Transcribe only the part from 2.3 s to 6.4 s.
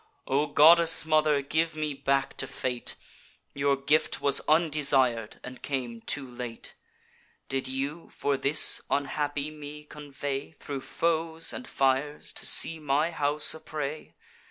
to Fate; Your gift was undesir'd, and came too